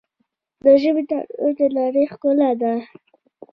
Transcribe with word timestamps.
د 0.63 0.65
ژبو 0.81 1.01
تنوع 1.11 1.51
د 1.57 1.59
نړۍ 1.77 2.03
ښکلا 2.11 2.49
ده. 2.61 2.73